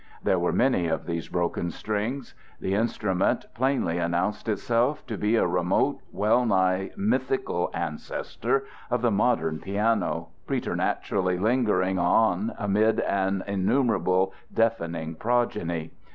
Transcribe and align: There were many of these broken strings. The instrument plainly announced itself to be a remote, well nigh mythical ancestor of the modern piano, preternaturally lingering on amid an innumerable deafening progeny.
There 0.23 0.39
were 0.39 0.51
many 0.51 0.87
of 0.87 1.05
these 1.05 1.27
broken 1.27 1.69
strings. 1.69 2.33
The 2.59 2.73
instrument 2.73 3.45
plainly 3.53 3.99
announced 3.99 4.49
itself 4.49 5.05
to 5.05 5.15
be 5.15 5.35
a 5.35 5.45
remote, 5.45 5.99
well 6.11 6.43
nigh 6.43 6.89
mythical 6.97 7.69
ancestor 7.71 8.65
of 8.89 9.03
the 9.03 9.11
modern 9.11 9.59
piano, 9.59 10.29
preternaturally 10.47 11.37
lingering 11.37 11.99
on 11.99 12.51
amid 12.57 12.99
an 13.01 13.43
innumerable 13.45 14.33
deafening 14.51 15.13
progeny. 15.13 15.91